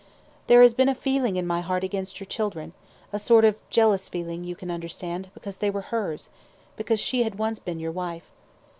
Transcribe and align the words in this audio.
"There 0.47 0.63
has 0.63 0.73
been 0.73 0.89
a 0.89 0.95
feeling 0.95 1.35
in 1.35 1.45
my 1.45 1.61
heart 1.61 1.83
against 1.83 2.19
your 2.19 2.25
children, 2.25 2.73
a 3.13 3.19
sort 3.19 3.45
of 3.45 3.59
jealous 3.69 4.09
feeling, 4.09 4.43
you 4.43 4.55
can 4.55 4.71
understand, 4.71 5.29
because 5.35 5.57
they 5.59 5.69
were 5.69 5.81
hers; 5.93 6.31
because 6.75 6.99
she 6.99 7.21
had 7.21 7.35
once 7.37 7.59
been 7.59 7.79
your 7.79 7.91
wife. 7.91 8.31